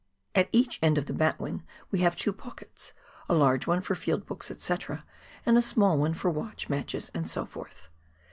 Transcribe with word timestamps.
At 0.33 0.49
each 0.51 0.79
end 0.81 0.97
of 0.97 1.05
the 1.05 1.13
batwing 1.13 1.61
we 1.91 1.99
have 1.99 2.15
two 2.15 2.33
pockets, 2.33 2.93
a 3.29 3.35
large 3.35 3.67
one 3.67 3.81
for 3.83 3.93
field 3.93 4.25
books, 4.25 4.51
&c., 4.57 4.77
and 5.45 5.57
a 5.59 5.61
small 5.61 5.95
one 5.95 6.15
for 6.15 6.31
watch, 6.31 6.69
matches, 6.69 7.11
and 7.13 7.29
so 7.29 7.45
forth. 7.45 7.89